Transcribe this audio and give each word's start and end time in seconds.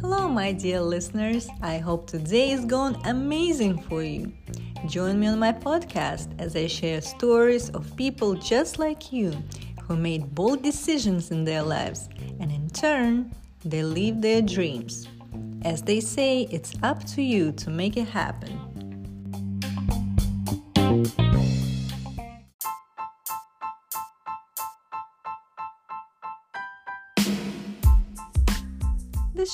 Hello, 0.00 0.28
my 0.28 0.52
dear 0.52 0.80
listeners. 0.80 1.48
I 1.62 1.78
hope 1.78 2.06
today 2.06 2.52
is 2.52 2.64
going 2.64 2.94
amazing 3.06 3.82
for 3.82 4.04
you. 4.04 4.32
Join 4.86 5.18
me 5.18 5.26
on 5.26 5.40
my 5.40 5.50
podcast 5.50 6.28
as 6.38 6.54
I 6.54 6.68
share 6.68 7.00
stories 7.00 7.70
of 7.70 7.96
people 7.96 8.34
just 8.34 8.78
like 8.78 9.12
you 9.12 9.32
who 9.82 9.96
made 9.96 10.32
bold 10.32 10.62
decisions 10.62 11.32
in 11.32 11.42
their 11.42 11.62
lives 11.62 12.08
and 12.38 12.52
in 12.52 12.70
turn, 12.70 13.34
they 13.64 13.82
live 13.82 14.22
their 14.22 14.42
dreams. 14.42 15.08
As 15.62 15.82
they 15.82 15.98
say, 15.98 16.46
it's 16.52 16.72
up 16.84 17.02
to 17.06 17.22
you 17.22 17.50
to 17.50 17.68
make 17.68 17.96
it 17.96 18.06
happen. 18.06 18.65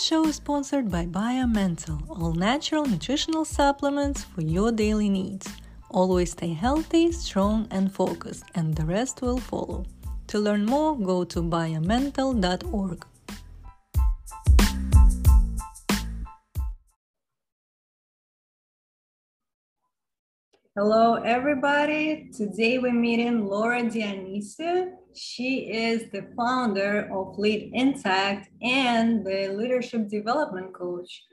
This 0.02 0.08
show 0.08 0.26
is 0.26 0.34
sponsored 0.34 0.90
by 0.90 1.06
BioMental, 1.06 2.10
all 2.10 2.32
natural 2.32 2.84
nutritional 2.84 3.44
supplements 3.44 4.24
for 4.24 4.40
your 4.40 4.72
daily 4.72 5.08
needs. 5.08 5.46
Always 5.90 6.32
stay 6.32 6.52
healthy, 6.54 7.12
strong, 7.12 7.68
and 7.70 7.94
focused, 7.94 8.42
and 8.56 8.74
the 8.74 8.84
rest 8.84 9.22
will 9.22 9.38
follow. 9.38 9.86
To 10.26 10.40
learn 10.40 10.66
more, 10.66 10.98
go 10.98 11.22
to 11.22 11.40
biomental.org. 11.40 13.06
Hello, 20.74 21.16
everybody. 21.16 22.30
Today 22.34 22.78
we're 22.78 22.94
meeting 22.94 23.46
Laura 23.46 23.82
Dionisio. 23.82 24.92
She 25.14 25.70
is 25.70 26.10
the 26.10 26.32
founder 26.34 27.10
of 27.12 27.38
Lead 27.38 27.72
Intact 27.74 28.48
and 28.62 29.22
the 29.22 29.48
leadership 29.48 30.08
development 30.08 30.72
coach. 30.72 31.24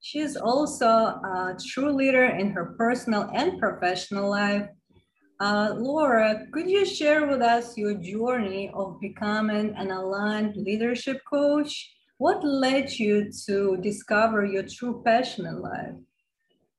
She 0.00 0.20
is 0.20 0.38
also 0.38 0.86
a 0.86 1.54
true 1.68 1.92
leader 1.92 2.24
in 2.24 2.50
her 2.52 2.74
personal 2.78 3.28
and 3.34 3.60
professional 3.60 4.30
life. 4.30 4.70
Uh, 5.38 5.74
Laura, 5.76 6.46
could 6.50 6.70
you 6.70 6.86
share 6.86 7.26
with 7.26 7.42
us 7.42 7.76
your 7.76 7.92
journey 7.92 8.70
of 8.72 8.98
becoming 9.02 9.74
an 9.76 9.90
aligned 9.90 10.56
leadership 10.56 11.20
coach? 11.28 11.92
What 12.16 12.42
led 12.42 12.90
you 12.92 13.30
to 13.44 13.76
discover 13.82 14.46
your 14.46 14.62
true 14.62 15.02
passion 15.04 15.44
in 15.44 15.60
life? 15.60 15.96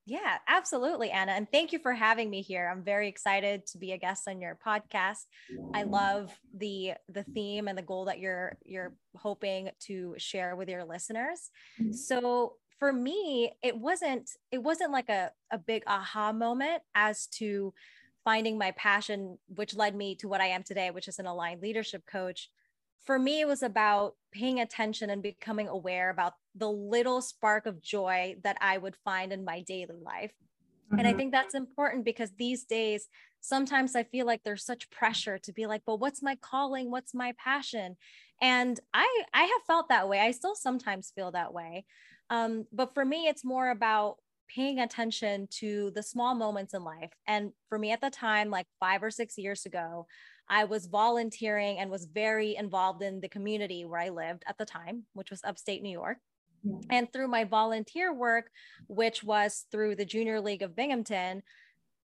Yeah, 0.06 0.38
absolutely, 0.48 1.12
Anna. 1.12 1.32
And 1.32 1.48
thank 1.50 1.72
you 1.72 1.80
for 1.80 1.94
having 1.94 2.30
me 2.30 2.42
here. 2.42 2.70
I'm 2.70 2.84
very 2.84 3.08
excited 3.08 3.66
to 3.68 3.78
be 3.78 3.94
a 3.94 3.98
guest 3.98 4.28
on 4.28 4.42
your 4.42 4.58
podcast. 4.66 5.26
I 5.73 5.84
love 5.84 6.38
the 6.58 6.94
the 7.08 7.23
theme 7.23 7.70
and 7.70 7.78
the 7.78 7.84
goal 7.84 8.06
that 8.06 8.20
you're 8.20 8.58
you're 8.66 8.94
hoping 9.16 9.70
to 9.88 10.16
share 10.18 10.58
with 10.58 10.68
your 10.68 10.84
listeners. 10.84 11.50
Mm-hmm. 11.81 11.94
So 11.94 12.56
for 12.80 12.92
me, 12.92 13.54
it 13.64 13.78
wasn't 13.78 14.30
it 14.52 14.62
wasn't 14.62 14.92
like 14.92 15.08
a, 15.08 15.31
a 15.52 15.58
big 15.58 15.84
aha 15.88 16.34
moment 16.34 16.81
as 16.96 17.28
to 17.38 17.74
finding 18.26 18.58
my 18.58 18.72
passion, 18.72 19.38
which 19.48 19.74
led 19.76 19.96
me 19.96 20.16
to 20.16 20.28
what 20.28 20.42
I 20.42 20.48
am 20.48 20.64
today, 20.64 20.92
which 20.92 21.08
is 21.08 21.20
an 21.20 21.28
aligned 21.28 21.62
leadership 21.62 22.04
coach 22.06 22.50
for 23.06 23.20
me, 23.20 23.42
it 23.42 23.48
was 23.48 23.64
about 23.64 24.16
paying 24.31 24.59
attention 24.59 25.09
and 25.09 25.22
becoming 25.22 25.68
aware 25.68 26.09
about 26.09 26.34
the 26.56 26.70
little 26.70 27.22
spark 27.22 27.66
of 27.66 27.82
joy 27.82 28.36
that 28.44 28.58
I 28.62 28.78
would 28.78 28.96
find 29.04 29.34
in 29.34 29.44
my 29.44 29.62
daily 29.62 30.00
life. 30.02 30.32
Mm-hmm. 30.88 31.00
And 31.00 31.08
I 31.08 31.12
mm-hmm. 31.12 31.20
think 31.20 31.32
that's 31.32 31.56
important 31.56 32.06
because 32.06 32.32
these 32.38 32.64
days, 32.64 33.08
sometimes 33.42 33.96
I 33.96 34.04
feel 34.04 34.26
like 34.26 34.44
there's 34.44 34.66
such 34.66 34.90
pressure 34.90 35.38
to 35.40 35.54
be 35.54 35.66
like, 35.66 35.81
but 35.86 36.00
what's 36.00 36.22
my 36.22 36.36
calling? 36.36 36.92
What's 36.92 37.14
my 37.14 37.34
passion? 37.38 37.98
And 38.42 38.80
I 38.94 39.24
I 39.34 39.44
have 39.44 39.62
felt 39.68 39.90
that 39.90 40.09
way. 40.09 40.20
I 40.20 40.31
still 40.31 40.56
sometimes 40.56 41.12
feel 41.16 41.31
that 41.31 41.54
way. 41.54 41.86
Um, 42.30 42.66
but 42.72 42.94
for 42.94 43.06
me, 43.06 43.28
it's 43.28 43.46
more 43.46 43.70
about 43.70 44.18
paying 44.53 44.80
attention 44.80 45.47
to 45.50 45.91
the 45.96 46.03
small 46.03 46.35
moments 46.35 46.74
in 46.74 46.84
life. 46.84 47.12
And 47.28 47.52
for 47.70 47.80
me 47.80 47.91
at 47.91 48.02
the 48.02 48.09
time, 48.09 48.50
like 48.50 48.68
five 48.80 49.03
or 49.03 49.12
six 49.12 49.38
years 49.38 49.66
ago, 49.66 50.06
I 50.50 50.66
was 50.66 50.88
volunteering 50.88 51.80
and 51.80 51.90
was 51.90 52.06
very 52.06 52.56
involved 52.56 53.02
in 53.02 53.22
the 53.22 53.30
community 53.30 53.85
where 53.85 54.00
I 54.00 54.09
lived 54.09 54.44
at 54.47 54.58
the 54.58 54.66
time, 54.66 55.03
which 55.14 55.31
was 55.31 55.41
upstate 55.44 55.81
New 55.81 55.90
York. 55.90 56.18
And 56.90 57.12
through 57.12 57.28
my 57.28 57.44
volunteer 57.44 58.13
work, 58.13 58.50
which 58.88 59.24
was 59.24 59.66
through 59.72 59.96
the 59.96 60.06
Junior 60.06 60.40
League 60.40 60.62
of 60.62 60.75
Binghamton, 60.75 61.44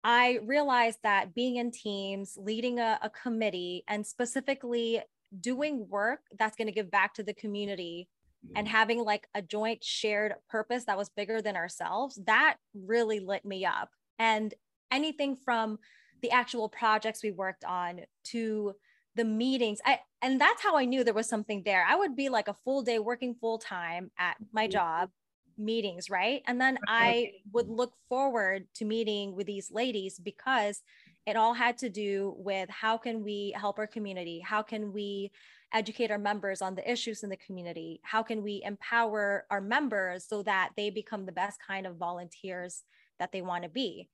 I 0.05 0.39
realized 0.45 0.99
that 1.03 1.35
being 1.35 1.57
in 1.57 1.71
teams, 1.71 2.39
leading 2.41 2.79
a, 2.79 2.99
a 3.03 3.11
committee, 3.11 3.85
and 3.89 4.07
specifically 4.07 5.03
doing 5.41 5.87
work 5.89 6.21
that's 6.39 6.57
going 6.57 6.69
to 6.69 6.73
give 6.73 6.91
back 6.91 7.15
to 7.15 7.23
the 7.23 7.35
community 7.35 8.09
and 8.55 8.69
having 8.69 9.05
like 9.05 9.27
a 9.35 9.43
joint 9.43 9.83
shared 9.83 10.35
purpose 10.49 10.85
that 10.85 10.97
was 10.97 11.11
bigger 11.11 11.43
than 11.43 11.57
ourselves, 11.57 12.19
that 12.27 12.57
really 12.75 13.21
lit 13.21 13.45
me 13.45 13.67
up. 13.67 13.91
And 14.19 14.55
anything 14.91 15.37
from 15.37 15.79
the 16.23 16.31
actual 16.31 16.69
projects 16.69 17.23
we 17.23 17.31
worked 17.31 17.65
on 17.65 18.01
to 18.25 18.75
the 19.19 19.25
meetings 19.25 19.81
i 19.85 19.99
and 20.23 20.41
that's 20.41 20.63
how 20.63 20.77
i 20.77 20.85
knew 20.85 21.05
there 21.05 21.15
was 21.15 21.29
something 21.29 21.63
there. 21.65 21.85
I 21.87 21.97
would 21.97 22.17
be 22.17 22.29
like 22.29 22.49
a 22.49 22.55
full 22.65 22.83
day 22.83 22.99
working 22.99 23.35
full 23.35 23.59
time 23.59 24.11
at 24.19 24.37
my 24.53 24.67
job 24.67 25.11
meetings 25.59 26.09
right? 26.09 26.43
And 26.47 26.61
then 26.61 26.79
i 26.89 27.33
would 27.53 27.69
look 27.69 27.93
forward 28.09 28.67
to 28.77 28.85
meeting 28.85 29.35
with 29.35 29.47
these 29.47 29.71
ladies 29.71 30.19
because 30.19 30.83
it 31.29 31.37
all 31.37 31.53
had 31.53 31.77
to 31.79 31.91
do 31.91 32.35
with 32.39 32.71
how 32.71 32.97
can 32.97 33.23
we 33.23 33.55
help 33.55 33.79
our 33.79 33.87
community? 33.87 34.41
How 34.41 34.63
can 34.63 34.95
we 34.95 35.31
educate 35.75 36.11
our 36.11 36.19
members 36.19 36.63
on 36.63 36.75
the 36.75 36.91
issues 36.91 37.23
in 37.23 37.29
the 37.29 37.37
community? 37.37 38.01
How 38.03 38.23
can 38.23 38.43
we 38.43 38.63
empower 38.65 39.45
our 39.51 39.61
members 39.61 40.25
so 40.27 40.43
that 40.45 40.71
they 40.75 40.89
become 40.89 41.27
the 41.27 41.33
best 41.33 41.59
kind 41.61 41.87
of 41.87 41.97
volunteers 41.97 42.83
that 43.19 43.31
they 43.31 43.43
want 43.43 43.65
to 43.65 43.69
be? 43.69 44.09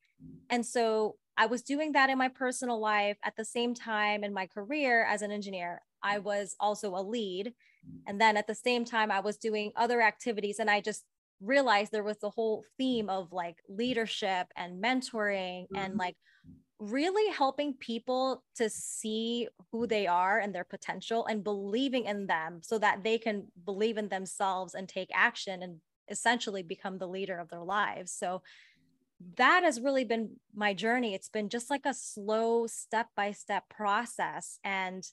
And 0.50 0.66
so 0.66 1.14
I 1.36 1.46
was 1.46 1.62
doing 1.62 1.92
that 1.92 2.10
in 2.10 2.18
my 2.18 2.28
personal 2.28 2.80
life 2.80 3.18
at 3.24 3.36
the 3.36 3.44
same 3.44 3.74
time 3.74 4.22
in 4.22 4.32
my 4.32 4.46
career 4.46 5.04
as 5.04 5.22
an 5.22 5.32
engineer. 5.32 5.82
I 6.02 6.18
was 6.18 6.54
also 6.60 6.94
a 6.94 7.02
lead. 7.02 7.54
And 8.06 8.20
then 8.20 8.36
at 8.36 8.46
the 8.46 8.54
same 8.54 8.84
time, 8.84 9.10
I 9.10 9.20
was 9.20 9.36
doing 9.36 9.72
other 9.76 10.00
activities. 10.00 10.58
And 10.58 10.70
I 10.70 10.80
just 10.80 11.04
realized 11.40 11.92
there 11.92 12.04
was 12.04 12.18
the 12.18 12.30
whole 12.30 12.64
theme 12.78 13.10
of 13.10 13.32
like 13.32 13.56
leadership 13.68 14.46
and 14.56 14.82
mentoring 14.82 15.66
and 15.74 15.92
mm-hmm. 15.92 15.98
like 15.98 16.16
really 16.78 17.32
helping 17.32 17.74
people 17.74 18.42
to 18.56 18.68
see 18.68 19.48
who 19.70 19.86
they 19.86 20.06
are 20.06 20.38
and 20.38 20.54
their 20.54 20.64
potential 20.64 21.26
and 21.26 21.44
believing 21.44 22.04
in 22.04 22.26
them 22.26 22.60
so 22.62 22.78
that 22.78 23.02
they 23.02 23.18
can 23.18 23.46
believe 23.64 23.96
in 23.96 24.08
themselves 24.08 24.74
and 24.74 24.88
take 24.88 25.08
action 25.14 25.62
and 25.62 25.80
essentially 26.10 26.62
become 26.62 26.98
the 26.98 27.08
leader 27.08 27.38
of 27.38 27.48
their 27.48 27.62
lives. 27.62 28.12
So 28.12 28.42
that 29.36 29.62
has 29.64 29.80
really 29.80 30.04
been 30.04 30.36
my 30.54 30.74
journey. 30.74 31.14
It's 31.14 31.28
been 31.28 31.48
just 31.48 31.70
like 31.70 31.86
a 31.86 31.94
slow 31.94 32.66
step 32.66 33.08
by 33.16 33.32
step 33.32 33.64
process. 33.68 34.58
And 34.64 35.04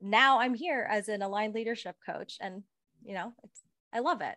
now 0.00 0.40
I'm 0.40 0.54
here 0.54 0.86
as 0.90 1.08
an 1.08 1.22
aligned 1.22 1.54
leadership 1.54 1.96
coach. 2.04 2.36
And, 2.40 2.62
you 3.04 3.14
know, 3.14 3.32
it's, 3.42 3.62
I 3.92 4.00
love 4.00 4.20
it. 4.20 4.36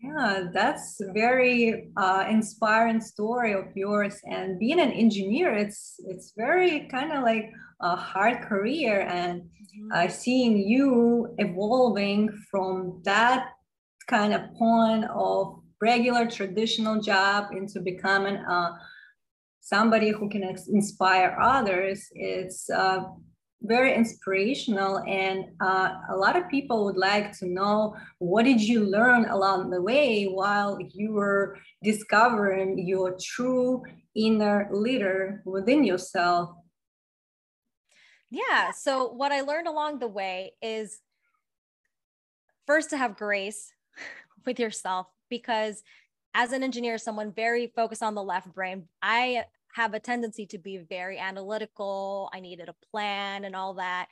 Yeah, 0.00 0.48
that's 0.52 1.00
a 1.00 1.12
very 1.12 1.90
uh, 1.96 2.26
inspiring 2.28 3.00
story 3.00 3.54
of 3.54 3.64
yours. 3.74 4.20
And 4.24 4.58
being 4.58 4.80
an 4.80 4.90
engineer, 4.90 5.54
it's 5.54 5.94
it's 6.06 6.32
very 6.36 6.88
kind 6.90 7.12
of 7.12 7.22
like 7.22 7.50
a 7.80 7.96
hard 7.96 8.42
career. 8.42 9.00
And 9.00 9.42
uh, 9.94 10.08
seeing 10.08 10.58
you 10.58 11.34
evolving 11.38 12.28
from 12.50 13.00
that 13.04 13.48
kind 14.06 14.34
of 14.34 14.52
point 14.54 15.04
of 15.04 15.60
regular 15.84 16.24
traditional 16.38 16.96
job 17.00 17.40
into 17.58 17.78
becoming 17.80 18.36
uh, 18.54 18.70
somebody 19.60 20.10
who 20.16 20.26
can 20.34 20.42
inspire 20.78 21.30
others 21.40 21.98
it's 22.12 22.70
uh, 22.70 23.00
very 23.62 23.94
inspirational 23.94 24.98
and 25.24 25.38
uh, 25.68 25.88
a 26.14 26.16
lot 26.24 26.36
of 26.36 26.48
people 26.48 26.84
would 26.84 27.00
like 27.10 27.36
to 27.38 27.46
know 27.58 27.94
what 28.18 28.44
did 28.44 28.60
you 28.60 28.80
learn 28.96 29.22
along 29.36 29.70
the 29.70 29.82
way 29.90 30.24
while 30.40 30.78
you 30.92 31.12
were 31.12 31.56
discovering 31.82 32.70
your 32.90 33.16
true 33.32 33.82
inner 34.14 34.68
leader 34.70 35.42
within 35.44 35.82
yourself? 35.82 36.50
Yeah 38.30 38.70
so 38.84 38.92
what 39.20 39.32
i 39.32 39.40
learned 39.50 39.68
along 39.74 39.92
the 39.98 40.12
way 40.20 40.36
is 40.60 40.86
first 42.66 42.90
to 42.90 42.96
have 43.02 43.16
grace 43.16 43.72
with 44.46 44.58
yourself 44.58 45.06
because 45.28 45.82
as 46.34 46.52
an 46.52 46.62
engineer, 46.62 46.98
someone 46.98 47.32
very 47.32 47.68
focused 47.74 48.02
on 48.02 48.14
the 48.14 48.22
left 48.22 48.52
brain, 48.52 48.88
I 49.02 49.44
have 49.74 49.94
a 49.94 50.00
tendency 50.00 50.46
to 50.46 50.58
be 50.58 50.78
very 50.78 51.18
analytical. 51.18 52.30
I 52.32 52.40
needed 52.40 52.68
a 52.68 52.86
plan 52.90 53.44
and 53.44 53.56
all 53.56 53.74
that. 53.74 54.08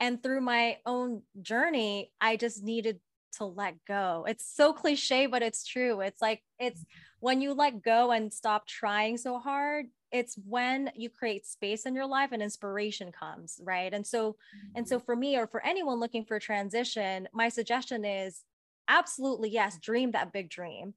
And 0.00 0.22
through 0.22 0.42
my 0.42 0.78
own 0.84 1.22
journey, 1.40 2.12
I 2.20 2.36
just 2.36 2.62
needed 2.62 3.00
to 3.38 3.44
let 3.44 3.76
go. 3.86 4.26
It's 4.28 4.44
so 4.46 4.72
cliche, 4.72 5.26
but 5.26 5.42
it's 5.42 5.66
true. 5.66 6.00
It's 6.00 6.20
like, 6.20 6.42
it's 6.58 6.84
when 7.20 7.40
you 7.40 7.54
let 7.54 7.82
go 7.82 8.10
and 8.10 8.32
stop 8.32 8.66
trying 8.66 9.16
so 9.16 9.38
hard, 9.38 9.86
it's 10.12 10.38
when 10.46 10.90
you 10.94 11.10
create 11.10 11.46
space 11.46 11.86
in 11.86 11.94
your 11.94 12.06
life 12.06 12.30
and 12.32 12.42
inspiration 12.42 13.10
comes, 13.10 13.60
right? 13.64 13.92
And 13.92 14.06
so, 14.06 14.36
and 14.74 14.86
so 14.86 14.96
mm-hmm. 14.96 15.04
for 15.04 15.16
me 15.16 15.36
or 15.36 15.46
for 15.46 15.64
anyone 15.64 15.98
looking 15.98 16.24
for 16.24 16.38
transition, 16.38 17.28
my 17.32 17.48
suggestion 17.48 18.04
is 18.04 18.42
absolutely 18.88 19.50
yes, 19.50 19.78
dream 19.78 20.12
that 20.12 20.32
big 20.32 20.48
dream, 20.48 20.94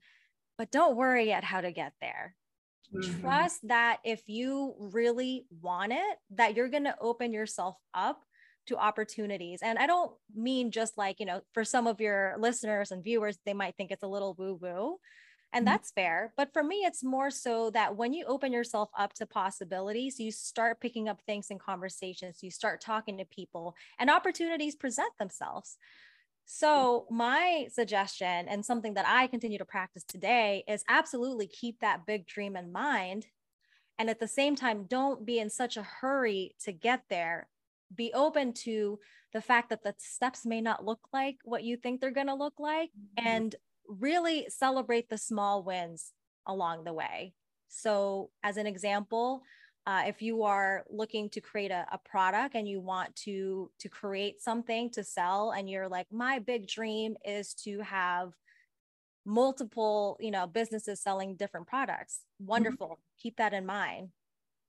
but 0.57 0.71
don't 0.71 0.95
worry 0.97 1.31
at 1.31 1.43
how 1.43 1.61
to 1.61 1.71
get 1.71 1.93
there. 2.01 2.35
Mm-hmm. 2.93 3.21
Trust 3.21 3.67
that 3.67 3.99
if 4.03 4.23
you 4.27 4.75
really 4.79 5.45
want 5.61 5.93
it, 5.93 6.17
that 6.31 6.55
you're 6.55 6.69
going 6.69 6.85
to 6.85 6.95
open 6.99 7.31
yourself 7.31 7.75
up 7.93 8.23
to 8.67 8.77
opportunities. 8.77 9.59
And 9.61 9.77
I 9.77 9.87
don't 9.87 10.11
mean 10.35 10.71
just 10.71 10.97
like, 10.97 11.19
you 11.19 11.25
know, 11.25 11.41
for 11.53 11.63
some 11.63 11.87
of 11.87 11.99
your 11.99 12.35
listeners 12.39 12.91
and 12.91 13.03
viewers, 13.03 13.37
they 13.45 13.53
might 13.53 13.75
think 13.77 13.91
it's 13.91 14.03
a 14.03 14.07
little 14.07 14.35
woo 14.37 14.57
woo. 14.59 14.97
And 15.51 15.65
mm-hmm. 15.65 15.73
that's 15.73 15.91
fair. 15.91 16.33
But 16.37 16.53
for 16.53 16.63
me, 16.63 16.83
it's 16.85 17.03
more 17.03 17.31
so 17.31 17.71
that 17.71 17.95
when 17.95 18.13
you 18.13 18.25
open 18.27 18.53
yourself 18.53 18.89
up 18.97 19.13
to 19.15 19.25
possibilities, 19.25 20.19
you 20.19 20.31
start 20.31 20.79
picking 20.79 21.09
up 21.09 21.21
things 21.25 21.47
in 21.49 21.57
conversations, 21.57 22.39
you 22.41 22.51
start 22.51 22.81
talking 22.81 23.17
to 23.17 23.25
people, 23.25 23.75
and 23.99 24.09
opportunities 24.09 24.75
present 24.75 25.11
themselves. 25.17 25.77
So, 26.51 27.05
my 27.11 27.67
suggestion 27.71 28.47
and 28.47 28.65
something 28.65 28.95
that 28.95 29.07
I 29.07 29.27
continue 29.27 29.59
to 29.59 29.65
practice 29.65 30.03
today 30.03 30.63
is 30.67 30.83
absolutely 30.89 31.45
keep 31.45 31.79
that 31.79 32.07
big 32.07 32.25
dream 32.25 32.55
in 32.55 32.71
mind. 32.71 33.27
And 33.99 34.09
at 34.09 34.19
the 34.19 34.27
same 34.27 34.55
time, 34.55 34.85
don't 34.89 35.27
be 35.27 35.37
in 35.37 35.51
such 35.51 35.77
a 35.77 35.83
hurry 35.83 36.55
to 36.63 36.71
get 36.71 37.03
there 37.07 37.49
be 37.95 38.11
open 38.13 38.53
to 38.53 38.99
the 39.31 39.41
fact 39.41 39.69
that 39.69 39.83
the 39.83 39.93
steps 39.99 40.43
may 40.43 40.59
not 40.59 40.83
look 40.83 41.01
like 41.13 41.37
what 41.43 41.63
you 41.63 41.77
think 41.77 42.01
they're 42.01 42.11
going 42.11 42.27
to 42.27 42.33
look 42.33 42.59
like 42.59 42.89
mm-hmm. 42.89 43.27
and 43.27 43.55
really 43.87 44.47
celebrate 44.49 45.09
the 45.09 45.17
small 45.17 45.63
wins 45.63 46.13
along 46.47 46.83
the 46.83 46.93
way. 46.93 47.33
So, 47.67 48.31
as 48.43 48.57
an 48.57 48.65
example, 48.65 49.43
uh, 49.85 50.03
if 50.05 50.21
you 50.21 50.43
are 50.43 50.83
looking 50.89 51.29
to 51.29 51.41
create 51.41 51.71
a, 51.71 51.85
a, 51.91 51.97
product 51.97 52.55
and 52.55 52.67
you 52.67 52.79
want 52.79 53.15
to 53.15 53.71
to 53.79 53.89
create 53.89 54.41
something 54.41 54.89
to 54.91 55.03
sell 55.03 55.51
and 55.51 55.69
you're 55.69 55.87
like 55.87 56.07
my 56.11 56.39
big 56.39 56.67
dream 56.67 57.15
is 57.25 57.53
to 57.53 57.79
have 57.81 58.33
multiple 59.25 60.17
you 60.19 60.31
know 60.31 60.47
businesses 60.47 61.01
selling 61.01 61.35
different 61.35 61.67
products 61.67 62.19
mm-hmm. 62.19 62.49
wonderful 62.49 62.87
mm-hmm. 62.87 63.21
keep 63.21 63.37
that 63.37 63.53
in 63.53 63.65
mind 63.65 64.09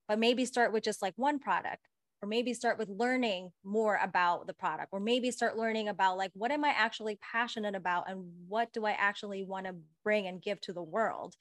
but 0.08 0.18
maybe 0.18 0.44
start 0.44 0.72
with 0.72 0.82
just 0.82 1.02
like 1.02 1.14
one 1.16 1.38
product 1.38 1.88
or 2.22 2.28
maybe 2.28 2.52
start 2.52 2.78
with 2.78 2.88
learning 2.88 3.50
more 3.64 3.98
about 4.02 4.46
the 4.46 4.52
product 4.52 4.88
or 4.92 5.00
maybe 5.00 5.30
start 5.30 5.56
learning 5.56 5.88
about 5.88 6.16
like 6.18 6.30
what 6.34 6.50
am 6.50 6.64
i 6.64 6.70
actually 6.76 7.18
passionate 7.20 7.74
about 7.74 8.08
and 8.08 8.24
what 8.48 8.72
do 8.72 8.84
i 8.84 8.92
actually 8.92 9.44
want 9.44 9.66
to 9.66 9.74
bring 10.02 10.26
and 10.26 10.42
give 10.42 10.60
to 10.60 10.72
the 10.72 10.82
world 10.82 11.34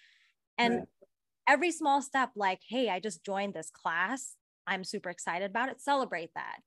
and 0.57 0.75
right. 0.75 0.87
Every 1.49 1.71
small 1.71 2.01
step 2.01 2.29
like 2.35 2.61
hey 2.67 2.89
i 2.89 2.99
just 2.99 3.25
joined 3.25 3.53
this 3.53 3.71
class 3.71 4.35
i'm 4.67 4.83
super 4.83 5.09
excited 5.09 5.49
about 5.49 5.69
it 5.69 5.81
celebrate 5.81 6.29
that 6.35 6.59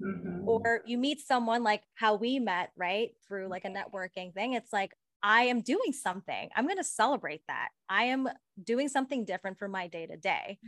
mm-hmm. 0.00 0.48
or 0.48 0.82
you 0.86 0.96
meet 0.96 1.20
someone 1.20 1.62
like 1.64 1.82
how 1.94 2.14
we 2.14 2.38
met 2.38 2.70
right 2.76 3.10
through 3.26 3.48
like 3.48 3.64
a 3.64 3.68
networking 3.68 4.32
thing 4.32 4.54
it's 4.54 4.72
like 4.72 4.92
I 5.22 5.42
am 5.42 5.60
doing 5.60 5.92
something. 5.92 6.48
I'm 6.56 6.64
going 6.64 6.78
to 6.78 6.84
celebrate 6.84 7.42
that. 7.46 7.68
I 7.88 8.04
am 8.04 8.28
doing 8.62 8.88
something 8.88 9.24
different 9.24 9.58
for 9.58 9.68
my 9.68 9.86
day 9.86 10.06
to 10.06 10.16
day. 10.16 10.58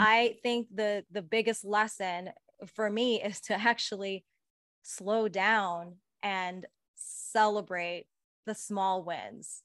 I 0.00 0.36
think 0.42 0.66
the 0.74 1.04
the 1.12 1.22
biggest 1.22 1.64
lesson 1.64 2.30
for 2.66 2.90
me 2.90 3.22
is 3.22 3.40
to 3.42 3.54
actually 3.54 4.24
slow 4.82 5.28
down 5.28 5.96
and 6.22 6.66
celebrate 6.96 8.06
the 8.46 8.54
small 8.54 9.04
wins. 9.04 9.62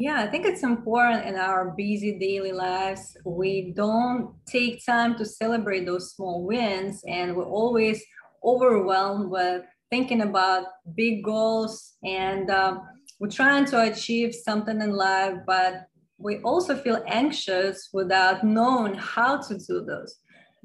Yeah, 0.00 0.22
I 0.22 0.28
think 0.28 0.46
it's 0.46 0.62
important 0.62 1.26
in 1.26 1.34
our 1.34 1.74
busy 1.76 2.20
daily 2.20 2.52
lives. 2.52 3.16
We 3.24 3.72
don't 3.74 4.32
take 4.46 4.86
time 4.86 5.16
to 5.16 5.24
celebrate 5.24 5.86
those 5.86 6.12
small 6.12 6.44
wins, 6.46 7.02
and 7.08 7.34
we're 7.34 7.44
always 7.44 8.00
overwhelmed 8.44 9.28
with 9.28 9.64
thinking 9.90 10.20
about 10.20 10.66
big 10.94 11.24
goals 11.24 11.94
and 12.04 12.48
um, 12.50 12.82
we're 13.18 13.28
trying 13.28 13.64
to 13.64 13.90
achieve 13.90 14.34
something 14.34 14.80
in 14.80 14.92
life, 14.92 15.34
but 15.46 15.86
we 16.18 16.38
also 16.42 16.76
feel 16.76 17.02
anxious 17.08 17.88
without 17.92 18.44
knowing 18.44 18.94
how 18.94 19.38
to 19.38 19.58
do 19.58 19.84
those. 19.84 20.14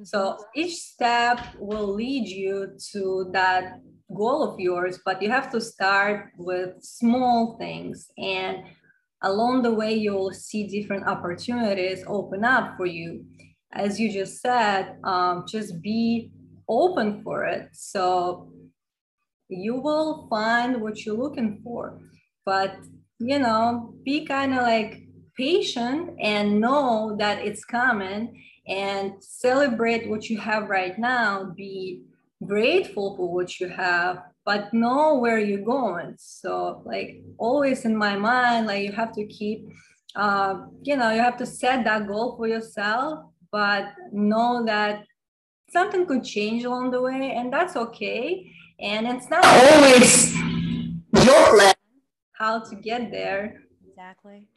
So 0.04 0.20
mm-hmm. 0.20 0.44
each 0.62 0.76
step 0.76 1.40
will 1.58 1.92
lead 1.92 2.28
you 2.28 2.78
to 2.92 3.30
that 3.34 3.80
goal 4.16 4.44
of 4.44 4.60
yours, 4.60 5.00
but 5.04 5.22
you 5.24 5.32
have 5.32 5.52
to 5.54 5.62
start 5.62 6.30
with 6.38 6.76
small 6.84 7.58
things. 7.58 8.12
And 8.20 8.64
along 9.24 9.64
the 9.64 9.74
way, 9.74 9.94
you'll 9.94 10.34
see 10.34 10.68
different 10.68 11.08
opportunities 11.08 12.04
open 12.08 12.44
up 12.46 12.78
for 12.78 12.86
you. 12.86 13.26
As 13.72 14.00
you 14.00 14.12
just 14.12 14.42
said, 14.42 14.98
um, 15.04 15.46
just 15.48 15.82
be 15.82 16.32
open 16.70 17.24
for 17.24 17.46
it. 17.46 17.70
So 17.74 18.54
you 19.50 19.76
will 19.76 20.28
find 20.30 20.82
what 20.82 21.06
you're 21.06 21.18
looking 21.18 21.60
for 21.64 22.00
but 22.46 22.78
you 23.20 23.40
know 23.40 23.94
be 24.04 24.26
kind 24.26 24.54
of 24.54 24.62
like 24.62 25.04
patient 25.38 26.12
and 26.20 26.60
know 26.60 27.16
that 27.18 27.40
it's 27.40 27.66
coming 27.66 28.44
and 28.68 29.14
celebrate 29.20 30.10
what 30.10 30.30
you 30.30 30.38
have 30.38 30.70
right 30.70 30.98
now 31.00 31.54
be 31.56 32.04
grateful 32.46 33.16
for 33.16 33.34
what 33.34 33.60
you 33.60 33.68
have 33.68 34.24
but 34.46 34.74
know 34.74 35.16
where 35.16 35.40
you're 35.40 35.62
going 35.66 36.14
so 36.18 36.82
like 36.86 37.22
always 37.38 37.86
in 37.86 37.96
my 37.96 38.16
mind 38.16 38.68
like 38.68 38.84
you 38.84 38.92
have 38.92 39.12
to 39.12 39.26
keep 39.28 39.68
uh, 40.16 40.66
you 40.84 40.96
know 40.96 41.12
you 41.12 41.22
have 41.22 41.38
to 41.38 41.46
set 41.46 41.84
that 41.84 42.08
goal 42.08 42.36
for 42.36 42.48
yourself 42.48 43.20
but 43.52 43.86
know 44.12 44.64
that 44.66 45.06
something 45.70 46.06
could 46.06 46.24
change 46.24 46.64
along 46.64 46.92
the 46.92 47.02
way 47.02 47.32
and 47.32 47.52
that's 47.52 47.76
okay 47.76 48.52
and 48.80 49.08
it's 49.08 49.30
not 49.30 49.46
always 49.46 50.36
your 50.36 51.56
plan 51.56 51.74
how 52.44 52.60
to 52.60 52.76
get 52.76 53.12
there. 53.12 53.62
Exactly. 53.88 54.48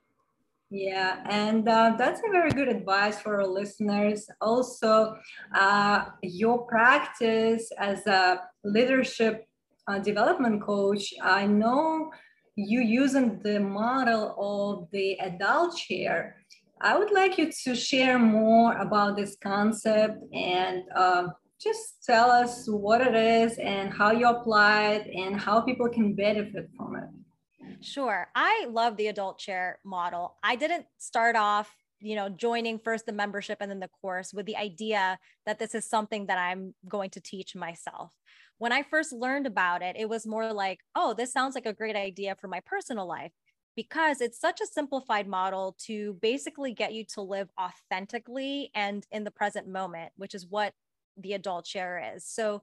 Yeah, 0.70 1.22
and 1.30 1.68
uh, 1.68 1.94
that's 1.96 2.20
a 2.26 2.32
very 2.32 2.50
good 2.50 2.68
advice 2.68 3.20
for 3.20 3.40
our 3.40 3.46
listeners. 3.46 4.26
Also, 4.40 5.16
uh, 5.54 6.06
your 6.22 6.66
practice 6.66 7.70
as 7.78 8.04
a 8.06 8.40
leadership 8.64 9.46
development 10.02 10.62
coach, 10.62 11.14
I 11.22 11.46
know 11.46 12.10
you 12.56 12.80
using 12.80 13.40
the 13.42 13.60
model 13.60 14.34
of 14.38 14.90
the 14.90 15.14
adult 15.20 15.76
chair. 15.76 16.36
I 16.80 16.98
would 16.98 17.12
like 17.12 17.38
you 17.38 17.50
to 17.64 17.74
share 17.74 18.18
more 18.18 18.76
about 18.78 19.16
this 19.16 19.36
concept 19.42 20.18
and 20.32 20.82
uh, 20.94 21.28
just 21.60 22.04
tell 22.04 22.30
us 22.30 22.66
what 22.68 23.00
it 23.00 23.14
is 23.14 23.58
and 23.58 23.92
how 23.92 24.10
you 24.10 24.28
apply 24.28 24.92
it 24.92 25.10
and 25.14 25.40
how 25.40 25.60
people 25.60 25.88
can 25.88 26.14
benefit 26.14 26.68
from 26.76 26.96
it. 26.96 27.08
Sure. 27.80 28.28
I 28.34 28.66
love 28.70 28.96
the 28.96 29.08
adult 29.08 29.38
chair 29.38 29.78
model. 29.84 30.36
I 30.42 30.56
didn't 30.56 30.86
start 30.98 31.36
off, 31.36 31.70
you 32.00 32.14
know, 32.14 32.28
joining 32.28 32.78
first 32.78 33.06
the 33.06 33.12
membership 33.12 33.58
and 33.60 33.70
then 33.70 33.80
the 33.80 33.90
course 34.02 34.32
with 34.34 34.46
the 34.46 34.56
idea 34.56 35.18
that 35.46 35.58
this 35.58 35.74
is 35.74 35.84
something 35.84 36.26
that 36.26 36.38
I'm 36.38 36.74
going 36.88 37.10
to 37.10 37.20
teach 37.20 37.54
myself. 37.54 38.12
When 38.58 38.72
I 38.72 38.82
first 38.82 39.12
learned 39.12 39.46
about 39.46 39.82
it, 39.82 39.96
it 39.98 40.08
was 40.08 40.26
more 40.26 40.52
like, 40.52 40.80
oh, 40.94 41.14
this 41.14 41.32
sounds 41.32 41.54
like 41.54 41.66
a 41.66 41.72
great 41.72 41.96
idea 41.96 42.36
for 42.40 42.48
my 42.48 42.60
personal 42.60 43.06
life 43.06 43.32
because 43.74 44.20
it's 44.22 44.40
such 44.40 44.60
a 44.60 44.66
simplified 44.66 45.26
model 45.28 45.76
to 45.86 46.14
basically 46.22 46.72
get 46.72 46.94
you 46.94 47.04
to 47.04 47.20
live 47.20 47.50
authentically 47.60 48.70
and 48.74 49.06
in 49.10 49.24
the 49.24 49.30
present 49.30 49.68
moment, 49.68 50.12
which 50.16 50.34
is 50.34 50.46
what 50.46 50.72
the 51.18 51.34
adult 51.34 51.66
chair 51.66 52.14
is. 52.14 52.24
So 52.24 52.62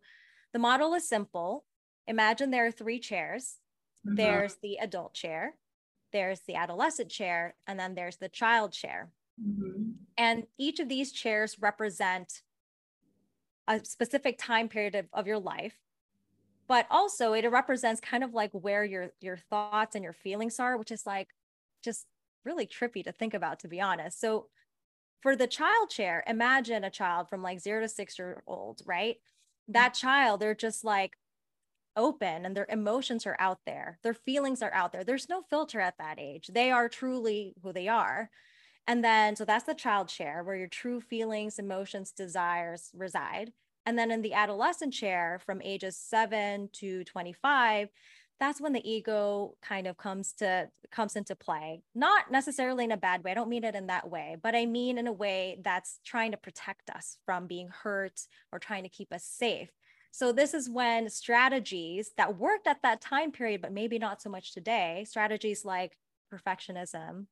the 0.54 0.60
model 0.60 0.96
is 0.96 1.08
simple. 1.08 1.66
Imagine 2.08 2.50
there 2.50 2.66
are 2.66 2.72
three 2.72 3.00
chairs 3.00 3.58
Mm-hmm. 4.06 4.16
There's 4.16 4.56
the 4.62 4.78
adult 4.78 5.14
chair, 5.14 5.56
there's 6.12 6.42
the 6.42 6.56
adolescent 6.56 7.10
chair, 7.10 7.56
and 7.68 7.80
then 7.80 7.96
there's 7.96 8.18
the 8.18 8.30
child 8.30 8.74
chair. 8.74 9.12
Mm-hmm. 9.42 9.92
And 10.18 10.44
each 10.60 10.80
of 10.80 10.90
these 10.90 11.12
chairs 11.12 11.58
represent 11.60 12.42
a 13.68 13.84
specific 13.84 14.38
time 14.38 14.68
period 14.68 14.96
of, 14.96 15.06
of 15.14 15.26
your 15.26 15.40
life 15.40 15.76
but 16.68 16.86
also 16.90 17.34
it 17.34 17.50
represents 17.50 18.02
kind 18.02 18.24
of 18.24 18.34
like 18.34 18.52
where 18.52 18.84
your 18.84 19.12
your 19.22 19.38
thoughts 19.38 19.96
and 19.96 20.04
your 20.04 20.14
feelings 20.14 20.60
are 20.60 20.78
which 20.78 20.92
is 20.92 21.06
like 21.06 21.30
just 21.84 22.06
really 22.46 22.68
trippy 22.68 23.04
to 23.04 23.12
think 23.12 23.34
about 23.34 23.60
to 23.60 23.68
be 23.68 23.80
honest 23.82 24.20
so 24.20 24.48
for 25.22 25.36
the 25.36 25.48
child 25.48 25.90
chair 25.90 26.24
imagine 26.28 26.84
a 26.84 26.90
child 26.90 27.30
from 27.30 27.42
like 27.42 27.60
0 27.60 27.82
to 27.82 27.90
6 27.90 28.20
year 28.20 28.44
old 28.48 28.82
right 28.86 29.16
mm-hmm. 29.16 29.74
that 29.74 29.94
child 29.94 30.40
they're 30.40 30.56
just 30.56 30.84
like 30.84 31.18
open 31.96 32.46
and 32.46 32.56
their 32.56 32.68
emotions 32.70 33.26
are 33.26 33.36
out 33.40 33.60
there. 33.66 34.00
Their 34.04 34.14
feelings 34.14 34.62
are 34.62 34.74
out 34.74 34.92
there. 34.92 35.04
There's 35.04 35.30
no 35.30 35.42
filter 35.42 35.80
at 35.80 35.98
that 35.98 36.20
age. 36.20 36.50
They 36.54 36.72
are 36.72 36.90
truly 36.90 37.54
who 37.62 37.74
they 37.74 37.88
are. 37.88 38.30
And 38.88 39.04
then, 39.04 39.36
so 39.36 39.46
that's 39.46 39.64
the 39.64 39.74
child 39.74 40.10
chair 40.10 40.44
where 40.44 40.56
your 40.56 40.68
true 40.68 41.00
feelings, 41.00 41.58
emotions, 41.58 42.12
desires 42.12 42.90
reside. 42.94 43.54
And 43.86 43.98
then 43.98 44.12
in 44.12 44.22
the 44.22 44.34
adolescent 44.34 44.94
chair 44.94 45.42
from 45.46 45.62
ages 45.62 45.98
seven 45.98 46.70
to 46.74 47.04
25, 47.04 47.90
that's 48.40 48.60
when 48.60 48.74
the 48.74 48.90
ego 48.90 49.56
kind 49.62 49.88
of 49.88 49.98
comes 49.98 50.34
to 50.34 50.70
comes 50.92 51.16
into 51.16 51.36
play. 51.36 51.82
Not 51.96 52.32
necessarily 52.32 52.84
in 52.84 52.92
a 52.92 52.98
bad 52.98 53.24
way 53.24 53.32
i 53.32 53.34
don't 53.34 53.50
mean 53.50 53.64
it 53.64 53.76
in 53.76 53.88
that 53.88 54.10
way 54.10 54.36
but 54.42 54.56
i 54.56 54.66
mean 54.66 54.98
in 54.98 55.08
a 55.08 55.14
way 55.14 55.60
that's 55.64 56.00
trying 56.04 56.32
to 56.32 56.38
protect 56.38 56.90
us 56.90 57.18
from 57.26 57.48
being 57.48 57.70
hurt 57.70 58.22
or 58.52 58.60
trying 58.60 58.84
to 58.84 58.90
keep 58.90 59.14
us 59.14 59.24
safe. 59.24 59.70
So 60.12 60.32
this 60.32 60.54
is 60.54 60.70
when 60.70 61.10
strategies 61.10 62.12
that 62.18 62.38
worked 62.38 62.68
at 62.68 62.82
that 62.84 63.02
time 63.02 63.32
period 63.32 63.62
but 63.62 63.72
maybe 63.72 63.98
not 63.98 64.22
so 64.22 64.30
much 64.30 64.54
today 64.54 65.06
strategies 65.08 65.66
like 65.66 65.98
perfectionism 66.34 67.28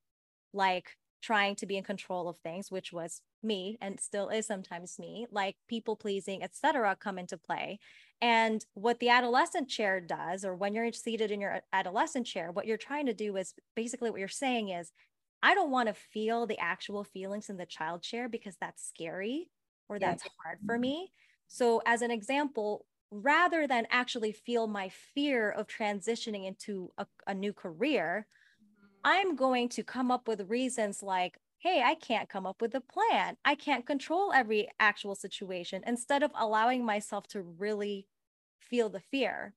like 0.53 0.97
trying 1.21 1.55
to 1.55 1.65
be 1.65 1.77
in 1.77 1.83
control 1.83 2.27
of 2.27 2.37
things 2.39 2.71
which 2.71 2.91
was 2.91 3.21
me 3.43 3.77
and 3.81 3.99
still 3.99 4.29
is 4.29 4.45
sometimes 4.47 4.97
me 4.99 5.27
like 5.31 5.55
people 5.67 5.95
pleasing 5.95 6.43
etc 6.43 6.95
come 6.99 7.19
into 7.19 7.37
play 7.37 7.79
and 8.21 8.63
what 8.75 8.99
the 8.99 9.09
adolescent 9.09 9.67
chair 9.67 9.99
does, 9.99 10.45
or 10.45 10.55
when 10.55 10.75
you're 10.75 10.91
seated 10.93 11.31
in 11.31 11.41
your 11.41 11.61
adolescent 11.73 12.27
chair, 12.27 12.51
what 12.51 12.67
you're 12.67 12.77
trying 12.77 13.07
to 13.07 13.13
do 13.13 13.35
is 13.35 13.55
basically 13.75 14.11
what 14.11 14.19
you're 14.19 14.27
saying 14.27 14.69
is, 14.69 14.91
I 15.41 15.55
don't 15.55 15.71
want 15.71 15.87
to 15.87 15.95
feel 15.95 16.45
the 16.45 16.59
actual 16.59 17.03
feelings 17.03 17.49
in 17.49 17.57
the 17.57 17.65
child 17.65 18.03
chair 18.03 18.29
because 18.29 18.57
that's 18.61 18.87
scary 18.87 19.49
or 19.89 19.97
that's 19.97 20.23
hard 20.43 20.59
for 20.67 20.77
me. 20.77 21.11
So, 21.47 21.81
as 21.87 22.03
an 22.03 22.11
example, 22.11 22.85
rather 23.09 23.67
than 23.67 23.87
actually 23.89 24.33
feel 24.33 24.67
my 24.67 24.89
fear 25.15 25.49
of 25.49 25.65
transitioning 25.67 26.45
into 26.45 26.91
a, 26.99 27.07
a 27.25 27.33
new 27.33 27.53
career, 27.53 28.27
mm-hmm. 28.27 28.40
I'm 29.03 29.35
going 29.35 29.69
to 29.69 29.83
come 29.83 30.11
up 30.11 30.27
with 30.27 30.49
reasons 30.49 31.01
like, 31.01 31.37
hey, 31.59 31.81
I 31.83 31.95
can't 31.95 32.29
come 32.29 32.45
up 32.45 32.61
with 32.61 32.73
a 32.75 32.81
plan. 32.81 33.37
I 33.45 33.55
can't 33.55 33.85
control 33.85 34.31
every 34.33 34.69
actual 34.79 35.15
situation 35.15 35.83
instead 35.85 36.23
of 36.23 36.31
allowing 36.35 36.85
myself 36.85 37.27
to 37.29 37.41
really 37.41 38.07
feel 38.59 38.89
the 38.89 38.99
fear. 38.99 39.53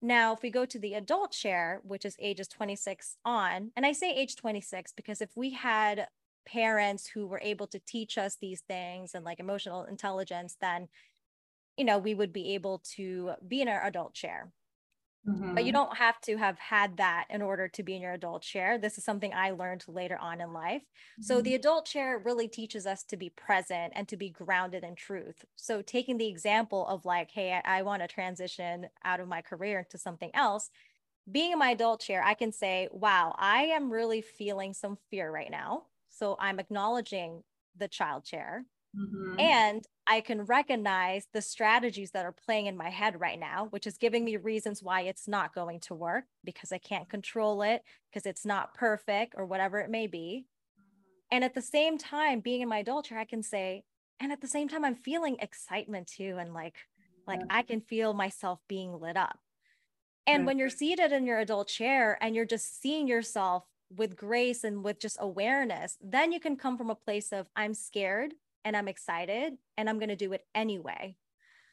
Now, 0.00 0.32
if 0.32 0.42
we 0.42 0.50
go 0.50 0.64
to 0.64 0.78
the 0.78 0.94
adult 0.94 1.32
chair, 1.32 1.80
which 1.84 2.04
is 2.04 2.16
ages 2.18 2.48
26 2.48 3.16
on, 3.24 3.70
and 3.76 3.86
I 3.86 3.92
say 3.92 4.12
age 4.12 4.36
26 4.36 4.92
because 4.96 5.20
if 5.20 5.30
we 5.36 5.50
had 5.50 6.08
parents 6.46 7.06
who 7.06 7.26
were 7.26 7.40
able 7.42 7.68
to 7.68 7.78
teach 7.78 8.18
us 8.18 8.36
these 8.36 8.62
things 8.62 9.14
and 9.14 9.24
like 9.24 9.38
emotional 9.38 9.84
intelligence, 9.84 10.56
then, 10.60 10.88
you 11.76 11.84
know, 11.84 11.98
we 11.98 12.14
would 12.14 12.32
be 12.32 12.54
able 12.54 12.82
to 12.96 13.32
be 13.46 13.60
in 13.62 13.68
our 13.68 13.84
adult 13.84 14.14
chair. 14.14 14.52
Mm-hmm. 15.28 15.54
But 15.54 15.64
you 15.64 15.72
don't 15.72 15.96
have 15.96 16.20
to 16.22 16.36
have 16.36 16.58
had 16.58 16.96
that 16.96 17.26
in 17.30 17.42
order 17.42 17.68
to 17.68 17.82
be 17.84 17.94
in 17.94 18.02
your 18.02 18.12
adult 18.12 18.42
chair. 18.42 18.76
This 18.76 18.98
is 18.98 19.04
something 19.04 19.32
I 19.32 19.52
learned 19.52 19.84
later 19.86 20.18
on 20.18 20.40
in 20.40 20.52
life. 20.52 20.82
Mm-hmm. 20.82 21.22
So 21.22 21.40
the 21.40 21.54
adult 21.54 21.86
chair 21.86 22.20
really 22.24 22.48
teaches 22.48 22.86
us 22.86 23.04
to 23.04 23.16
be 23.16 23.30
present 23.30 23.92
and 23.94 24.08
to 24.08 24.16
be 24.16 24.30
grounded 24.30 24.82
in 24.82 24.96
truth. 24.96 25.44
So 25.54 25.80
taking 25.80 26.18
the 26.18 26.26
example 26.26 26.86
of 26.88 27.04
like, 27.04 27.30
hey, 27.30 27.60
I, 27.64 27.78
I 27.78 27.82
want 27.82 28.02
to 28.02 28.08
transition 28.08 28.88
out 29.04 29.20
of 29.20 29.28
my 29.28 29.42
career 29.42 29.80
into 29.80 29.96
something 29.96 30.30
else. 30.34 30.70
Being 31.30 31.52
in 31.52 31.58
my 31.58 31.70
adult 31.70 32.00
chair, 32.00 32.20
I 32.24 32.34
can 32.34 32.50
say, 32.50 32.88
wow, 32.90 33.36
I 33.38 33.66
am 33.66 33.92
really 33.92 34.22
feeling 34.22 34.74
some 34.74 34.98
fear 35.08 35.30
right 35.30 35.50
now. 35.52 35.84
So 36.08 36.36
I'm 36.40 36.58
acknowledging 36.58 37.44
the 37.76 37.86
child 37.86 38.24
chair. 38.24 38.64
Mm-hmm. 38.96 39.40
And 39.40 39.84
I 40.06 40.20
can 40.20 40.42
recognize 40.42 41.26
the 41.32 41.40
strategies 41.40 42.10
that 42.10 42.26
are 42.26 42.32
playing 42.32 42.66
in 42.66 42.76
my 42.76 42.90
head 42.90 43.20
right 43.20 43.38
now, 43.38 43.68
which 43.70 43.86
is 43.86 43.96
giving 43.96 44.24
me 44.24 44.36
reasons 44.36 44.82
why 44.82 45.02
it's 45.02 45.26
not 45.26 45.54
going 45.54 45.80
to 45.80 45.94
work 45.94 46.24
because 46.44 46.72
I 46.72 46.78
can't 46.78 47.08
control 47.08 47.62
it, 47.62 47.82
because 48.10 48.26
it's 48.26 48.44
not 48.44 48.74
perfect 48.74 49.34
or 49.36 49.46
whatever 49.46 49.78
it 49.78 49.90
may 49.90 50.06
be. 50.06 50.44
And 51.30 51.44
at 51.44 51.54
the 51.54 51.62
same 51.62 51.96
time, 51.96 52.40
being 52.40 52.60
in 52.60 52.68
my 52.68 52.78
adult 52.78 53.06
chair, 53.06 53.18
I 53.18 53.24
can 53.24 53.42
say, 53.42 53.84
and 54.20 54.32
at 54.32 54.42
the 54.42 54.48
same 54.48 54.68
time, 54.68 54.84
I'm 54.84 54.94
feeling 54.94 55.36
excitement 55.40 56.08
too. 56.08 56.36
And 56.38 56.52
like, 56.52 56.76
like 57.26 57.40
I 57.48 57.62
can 57.62 57.80
feel 57.80 58.12
myself 58.12 58.60
being 58.68 59.00
lit 59.00 59.16
up. 59.16 59.38
And 60.26 60.46
when 60.46 60.58
you're 60.58 60.68
seated 60.70 61.10
in 61.10 61.26
your 61.26 61.38
adult 61.38 61.68
chair 61.68 62.18
and 62.20 62.36
you're 62.36 62.44
just 62.44 62.80
seeing 62.80 63.08
yourself 63.08 63.64
with 63.90 64.16
grace 64.16 64.62
and 64.62 64.84
with 64.84 65.00
just 65.00 65.16
awareness, 65.20 65.96
then 66.00 66.32
you 66.32 66.38
can 66.38 66.56
come 66.56 66.76
from 66.76 66.90
a 66.90 66.94
place 66.94 67.32
of, 67.32 67.48
I'm 67.56 67.74
scared 67.74 68.34
and 68.64 68.76
I'm 68.76 68.88
excited 68.88 69.54
and 69.76 69.88
I'm 69.88 69.98
going 69.98 70.08
to 70.08 70.16
do 70.16 70.32
it 70.32 70.44
anyway. 70.54 71.16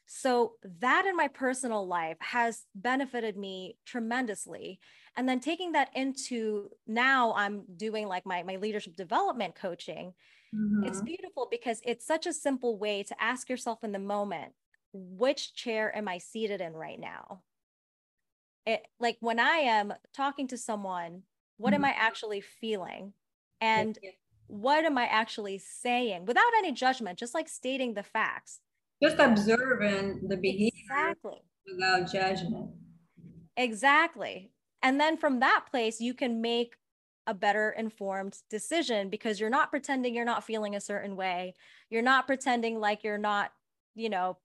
So 0.06 0.54
that 0.80 1.06
in 1.06 1.16
my 1.16 1.28
personal 1.28 1.86
life 1.86 2.16
has 2.18 2.64
benefited 2.74 3.36
me 3.36 3.76
tremendously. 3.86 4.80
And 5.16 5.28
then 5.28 5.38
taking 5.38 5.72
that 5.72 5.90
into 5.94 6.70
now 6.86 7.32
I'm 7.36 7.62
doing 7.76 8.08
like 8.08 8.26
my, 8.26 8.42
my 8.42 8.56
leadership 8.56 8.96
development 8.96 9.54
coaching. 9.54 10.14
Mm-hmm. 10.52 10.84
It's 10.84 11.00
beautiful 11.00 11.46
because 11.48 11.80
it's 11.84 12.04
such 12.04 12.26
a 12.26 12.32
simple 12.32 12.76
way 12.76 13.04
to 13.04 13.22
ask 13.22 13.48
yourself 13.48 13.84
in 13.84 13.92
the 13.92 14.00
moment, 14.00 14.52
which 14.92 15.54
chair 15.54 15.96
am 15.96 16.08
I 16.08 16.18
seated 16.18 16.60
in 16.60 16.72
right 16.72 16.98
now? 16.98 17.42
It 18.66 18.84
like 18.98 19.16
when 19.20 19.38
I 19.38 19.58
am 19.58 19.94
talking 20.12 20.48
to 20.48 20.58
someone, 20.58 21.22
what 21.56 21.72
mm-hmm. 21.72 21.84
am 21.84 21.90
I 21.90 21.94
actually 21.96 22.40
feeling? 22.40 23.12
And 23.60 23.96
yeah 24.02 24.10
what 24.50 24.84
am 24.84 24.98
I 24.98 25.04
actually 25.04 25.58
saying 25.58 26.26
without 26.26 26.52
any 26.58 26.72
judgment, 26.72 27.18
just 27.18 27.34
like 27.34 27.48
stating 27.48 27.94
the 27.94 28.02
facts. 28.02 28.60
Just 29.02 29.18
observing 29.18 30.26
the 30.28 30.36
behavior 30.36 30.70
exactly. 30.84 31.38
without 31.72 32.12
judgment. 32.12 32.70
Exactly. 33.56 34.50
And 34.82 35.00
then 35.00 35.16
from 35.16 35.40
that 35.40 35.66
place, 35.70 36.00
you 36.00 36.14
can 36.14 36.40
make 36.40 36.74
a 37.26 37.34
better 37.34 37.70
informed 37.70 38.38
decision 38.50 39.08
because 39.08 39.38
you're 39.38 39.50
not 39.50 39.70
pretending 39.70 40.14
you're 40.14 40.24
not 40.24 40.44
feeling 40.44 40.74
a 40.74 40.80
certain 40.80 41.16
way. 41.16 41.54
You're 41.88 42.02
not 42.02 42.26
pretending 42.26 42.80
like 42.80 43.04
you're 43.04 43.18
not, 43.18 43.52
you 43.94 44.08
know, 44.08 44.38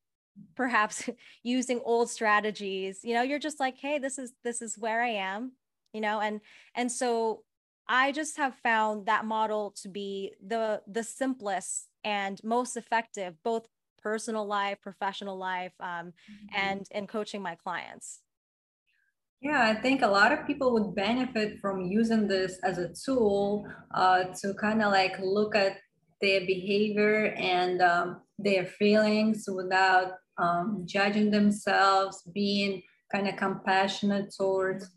perhaps 0.56 1.10
using 1.44 1.82
old 1.84 2.10
strategies. 2.10 3.00
You 3.04 3.16
know, 3.16 3.24
you're 3.24 3.40
just 3.40 3.60
like, 3.60 3.78
hey, 3.78 3.98
this 3.98 4.20
is 4.20 4.34
this 4.44 4.62
is 4.62 4.78
where 4.78 5.02
I 5.02 5.10
am, 5.10 5.54
you 5.94 6.02
know, 6.02 6.20
and 6.20 6.42
and 6.76 6.92
so 6.92 7.44
I 7.88 8.12
just 8.12 8.38
have 8.38 8.56
found 8.56 9.06
that 9.06 9.26
model 9.26 9.72
to 9.82 9.90
be 9.90 10.34
the 10.46 10.82
the 10.88 11.04
simplest 11.04 11.90
and 12.04 12.40
most 12.44 12.78
effective, 12.78 13.36
both 13.44 13.68
personal 14.02 14.46
life, 14.46 14.80
professional 14.82 15.38
life, 15.38 15.74
um, 15.80 15.88
mm-hmm. 16.08 16.56
and 16.56 16.88
in 16.92 17.08
coaching 17.08 17.42
my 17.42 17.56
clients. 17.56 18.22
Yeah, 19.42 19.62
I 19.62 19.80
think 19.80 20.02
a 20.02 20.08
lot 20.08 20.32
of 20.32 20.48
people 20.48 20.74
would 20.74 20.96
benefit 20.96 21.60
from 21.60 21.82
using 21.82 22.28
this 22.28 22.58
as 22.64 22.78
a 22.78 22.94
tool 22.94 23.68
uh, 23.94 24.26
to 24.42 24.54
kind 24.56 24.82
of 24.82 24.92
like 24.92 25.20
look 25.20 25.56
at 25.56 25.78
their 26.22 26.42
behavior 26.42 27.34
and 27.38 27.82
um, 27.82 28.22
their 28.40 28.66
feelings 28.66 29.46
without 29.48 30.14
um, 30.38 30.84
judging 30.86 31.32
themselves, 31.32 32.24
being 32.34 32.82
kind 33.12 33.28
of 33.28 33.36
compassionate 33.36 34.34
towards 34.36 34.90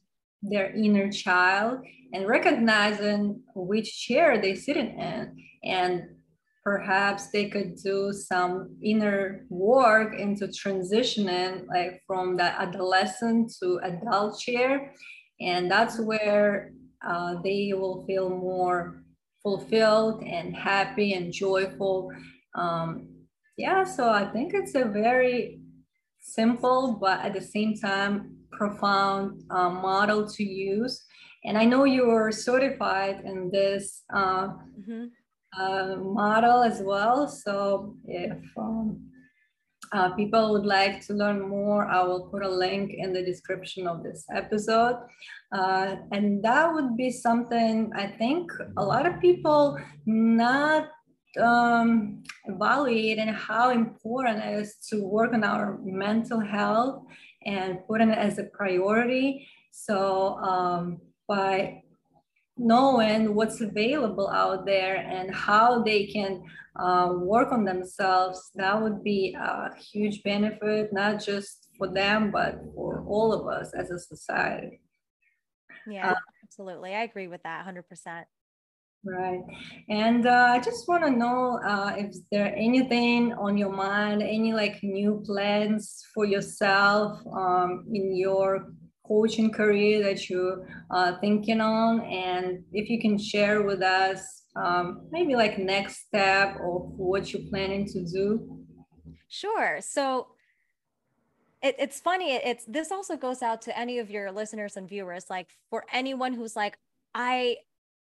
their 0.43 0.71
inner 0.75 1.11
child 1.11 1.81
and 2.13 2.27
recognizing 2.27 3.43
which 3.55 4.07
chair 4.07 4.41
they're 4.41 4.57
sitting 4.57 4.99
in. 4.99 5.37
And 5.65 6.03
perhaps 6.65 7.31
they 7.31 7.49
could 7.49 7.77
do 7.77 8.13
some 8.13 8.77
inner 8.83 9.47
work 9.49 10.19
into 10.19 10.47
transitioning 10.47 11.67
like 11.69 12.03
from 12.07 12.37
the 12.37 12.45
adolescent 12.45 13.53
to 13.61 13.81
adult 13.83 14.39
chair. 14.41 14.93
And 15.41 15.71
that's 15.71 15.99
where 16.01 16.73
uh, 17.07 17.37
they 17.43 17.73
will 17.75 18.05
feel 18.07 18.29
more 18.29 19.03
fulfilled 19.43 20.23
and 20.25 20.55
happy 20.55 21.15
and 21.15 21.33
joyful. 21.33 22.11
Um, 22.55 23.09
yeah 23.59 23.83
so 23.83 24.09
i 24.09 24.25
think 24.25 24.55
it's 24.55 24.75
a 24.77 24.85
very 24.85 25.61
simple 26.21 26.97
but 26.99 27.21
at 27.21 27.35
the 27.35 27.41
same 27.41 27.75
time 27.75 28.38
profound 28.59 29.43
uh, 29.51 29.71
model 29.71 30.29
to 30.37 30.43
use. 30.43 30.95
And 31.45 31.57
I 31.57 31.65
know 31.65 31.85
you're 31.85 32.33
certified 32.33 33.23
in 33.25 33.51
this 33.51 34.03
uh, 34.13 34.49
mm-hmm. 34.79 35.05
uh, 35.59 35.97
model 35.97 36.63
as 36.63 36.83
well. 36.83 37.29
So 37.29 37.95
if 38.07 38.39
um, 38.57 39.09
uh, 39.93 40.11
people 40.21 40.53
would 40.53 40.67
like 40.67 41.07
to 41.07 41.15
learn 41.15 41.41
more, 41.49 41.87
I 41.87 42.03
will 42.03 42.29
put 42.33 42.43
a 42.43 42.49
link 42.49 42.93
in 42.93 43.13
the 43.13 43.23
description 43.23 43.87
of 43.87 44.03
this 44.03 44.25
episode. 44.35 44.97
Uh, 45.53 45.97
and 46.13 46.43
that 46.43 46.75
would 46.75 46.97
be 46.97 47.11
something 47.11 47.91
I 47.95 48.09
think 48.21 48.51
a 48.77 48.85
lot 48.85 49.07
of 49.07 49.21
people 49.21 49.79
not 50.05 50.89
um, 51.41 52.23
evaluating 52.47 53.29
how 53.29 53.71
important 53.71 54.45
it 54.45 54.55
is 54.61 54.77
to 54.89 55.05
work 55.05 55.33
on 55.33 55.45
our 55.45 55.79
mental 55.83 56.41
health 56.41 57.05
and 57.45 57.79
putting 57.87 58.11
it 58.11 58.19
as 58.19 58.39
a 58.39 58.45
priority. 58.45 59.47
So 59.71 60.37
um, 60.39 61.01
by 61.27 61.83
knowing 62.57 63.35
what's 63.35 63.61
available 63.61 64.29
out 64.29 64.67
there 64.67 64.97
and 64.97 65.35
how 65.35 65.83
they 65.83 66.07
can 66.07 66.43
uh, 66.77 67.11
work 67.15 67.53
on 67.53 67.65
themselves, 67.65 68.51
that 68.57 68.81
would 68.81 69.03
be 69.05 69.37
a 69.39 69.75
huge 69.77 70.23
benefit, 70.23 70.93
not 70.93 71.23
just 71.25 71.69
for 71.77 71.89
them, 71.89 72.31
but 72.31 72.61
for 72.75 73.05
all 73.07 73.33
of 73.33 73.47
us 73.47 73.73
as 73.75 73.91
a 73.91 73.99
society. 73.99 74.81
Yeah, 75.87 76.11
uh, 76.11 76.15
absolutely. 76.45 76.95
I 76.95 77.03
agree 77.03 77.29
with 77.29 77.43
that 77.45 77.67
100%. 77.67 78.25
Right. 79.05 79.41
And 79.89 80.27
uh, 80.27 80.49
I 80.51 80.59
just 80.59 80.89
want 80.89 81.05
to 81.05 81.11
know 81.11 81.61
uh, 81.65 81.95
if 81.97 82.17
there 82.31 82.55
anything 82.57 83.33
on 83.35 83.57
your 83.57 83.73
mind, 83.73 84.23
any 84.23 84.53
like 84.53 84.83
new 84.83 85.23
plans 85.25 86.05
for 86.13 86.25
yourself 86.25 87.21
um, 87.33 87.85
in 87.93 88.17
your 88.17 88.73
coaching 89.07 89.51
career 89.51 90.03
that 90.03 90.29
you're 90.29 90.69
uh, 90.91 91.13
thinking 91.21 91.61
on? 91.61 92.01
And 92.01 92.65
if 92.73 92.91
you 92.91 93.01
can 93.01 93.19
share 93.19 93.63
with 93.63 93.83
us 93.83 94.43
um, 94.57 95.07
maybe 95.11 95.37
like 95.37 95.59
next 95.59 96.07
step 96.07 96.57
of 96.57 96.91
what 96.97 97.33
you're 97.33 97.49
planning 97.51 97.87
to 97.87 98.05
do. 98.05 98.65
Sure. 99.29 99.79
So 99.81 100.29
it, 101.63 101.77
it's 101.79 102.01
funny 102.01 102.35
it's 102.35 102.65
this 102.67 102.93
also 102.93 103.17
goes 103.17 103.43
out 103.43 103.63
to 103.63 103.77
any 103.77 103.99
of 103.99 104.11
your 104.11 104.31
listeners 104.31 104.77
and 104.77 104.89
viewers 104.89 105.25
like 105.29 105.49
for 105.71 105.85
anyone 105.93 106.33
who's 106.33 106.55
like 106.55 106.79
i 107.17 107.57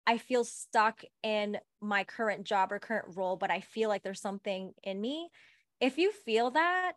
i 0.06 0.18
feel 0.18 0.44
stuck 0.44 1.02
in 1.23 1.58
my 1.80 2.04
current 2.04 2.44
job 2.44 2.73
or 2.73 2.78
current 2.78 3.16
role 3.16 3.37
but 3.37 3.50
i 3.50 3.61
feel 3.61 3.88
like 3.88 4.02
there's 4.02 4.20
something 4.20 4.73
in 4.82 5.00
me. 5.00 5.28
If 5.80 5.99
you 5.99 6.12
feel 6.12 6.52
that 6.52 6.92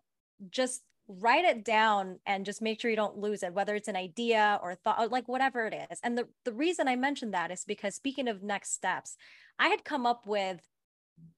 just 0.50 0.84
write 1.08 1.46
it 1.46 1.64
down 1.64 2.20
and 2.26 2.46
just 2.46 2.62
make 2.62 2.80
sure 2.80 2.90
you 2.90 2.98
don't 2.98 3.18
lose 3.18 3.42
it 3.42 3.54
whether 3.54 3.76
it's 3.76 3.88
an 3.88 3.96
idea 3.96 4.60
or 4.62 4.76
thought 4.76 5.10
like 5.12 5.28
whatever 5.28 5.66
it 5.66 5.74
is. 5.90 6.00
And 6.04 6.18
the, 6.18 6.28
the 6.44 6.54
reason 6.54 6.88
i 6.88 6.96
mentioned 6.96 7.34
that 7.34 7.52
is 7.52 7.64
because 7.66 7.96
speaking 7.96 8.28
of 8.28 8.44
next 8.44 8.74
steps 8.74 9.16
i 9.58 9.70
had 9.70 9.86
come 9.86 10.06
up 10.06 10.28
with 10.28 10.62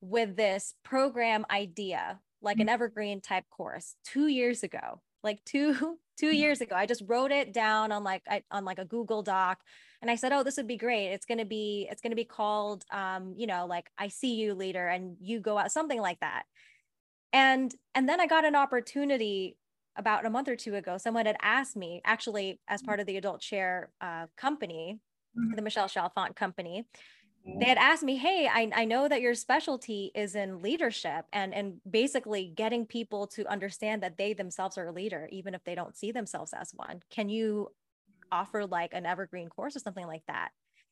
with 0.02 0.36
this 0.36 0.74
program 0.84 1.46
idea 1.52 2.20
like 2.42 2.58
an 2.58 2.64
mm-hmm. 2.64 2.74
evergreen 2.74 3.22
type 3.22 3.46
course 3.50 3.96
two 4.04 4.28
years 4.28 4.64
ago 4.64 5.02
like 5.24 5.44
two 5.46 5.74
two 6.18 6.28
mm-hmm. 6.28 6.36
years 6.36 6.62
ago 6.62 6.76
i 6.76 6.86
just 6.86 7.04
wrote 7.08 7.32
it 7.32 7.54
down 7.54 7.92
on 7.92 8.04
like 8.04 8.22
I, 8.28 8.44
on 8.52 8.66
like 8.66 8.80
a 8.80 8.86
google 8.86 9.24
doc 9.24 9.60
and 10.02 10.10
i 10.10 10.16
said 10.16 10.32
oh 10.32 10.44
this 10.44 10.58
would 10.58 10.68
be 10.68 10.78
great 10.78 11.08
it's 11.08 11.26
going 11.26 11.38
to 11.38 11.46
be 11.46 11.88
it's 11.90 12.02
going 12.02 12.12
to 12.12 12.16
be 12.16 12.26
called 12.26 12.84
um 12.92 13.34
you 13.38 13.48
know 13.48 13.66
like 13.66 13.90
i 13.98 14.08
see 14.08 14.36
you 14.36 14.54
leader 14.54 14.88
and 14.88 15.18
you 15.22 15.40
go 15.40 15.58
out 15.58 15.72
something 15.72 16.02
like 16.02 16.20
that 16.20 16.44
and 17.34 17.74
and 17.96 18.08
then 18.08 18.20
i 18.20 18.28
got 18.28 18.46
an 18.46 18.56
opportunity 18.56 19.58
about 19.96 20.26
a 20.26 20.30
month 20.30 20.48
or 20.48 20.56
two 20.56 20.76
ago 20.76 20.98
someone 20.98 21.26
had 21.26 21.38
asked 21.42 21.76
me 21.76 22.02
actually 22.06 22.60
as 22.68 22.82
part 22.82 23.00
of 23.00 23.06
the 23.06 23.18
adult 23.18 23.42
Chair 23.42 23.90
uh, 24.02 24.28
company 24.38 25.00
mm-hmm. 25.38 25.56
the 25.56 25.62
michelle 25.62 25.88
chalfant 25.88 26.36
company 26.36 26.86
they 27.46 27.66
had 27.66 27.78
asked 27.78 28.04
me 28.04 28.18
hey 28.18 28.50
I, 28.52 28.70
I 28.76 28.86
know 28.86 29.08
that 29.08 29.22
your 29.22 29.34
specialty 29.34 30.12
is 30.14 30.36
in 30.36 30.62
leadership 30.62 31.26
and 31.34 31.54
and 31.54 31.76
basically 31.90 32.52
getting 32.56 32.86
people 32.86 33.28
to 33.28 33.50
understand 33.50 34.04
that 34.04 34.18
they 34.18 34.34
themselves 34.34 34.78
are 34.78 34.88
a 34.88 34.92
leader 34.92 35.28
even 35.32 35.54
if 35.54 35.64
they 35.64 35.76
don't 35.76 35.96
see 35.96 36.12
themselves 36.12 36.54
as 36.54 36.72
one 36.76 37.02
can 37.10 37.30
you 37.30 37.70
offer 38.32 38.66
like 38.66 38.94
an 38.94 39.06
evergreen 39.06 39.50
course 39.50 39.76
or 39.76 39.80
something 39.80 40.06
like 40.06 40.24
that 40.28 40.50